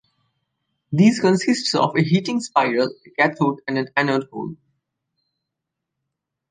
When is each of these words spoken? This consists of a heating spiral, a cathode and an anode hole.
This 0.91 1.19
consists 1.19 1.75
of 1.75 1.95
a 1.95 2.01
heating 2.01 2.39
spiral, 2.39 2.89
a 3.05 3.09
cathode 3.11 3.59
and 3.67 3.77
an 3.77 3.89
anode 3.95 4.27
hole. 4.31 4.55